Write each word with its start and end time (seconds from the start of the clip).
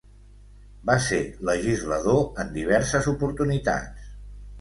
Va 0.89 0.93
ser 1.07 1.19
legislador 1.49 2.23
en 2.45 2.49
diverses 2.55 3.11
oportunitats. 3.13 4.09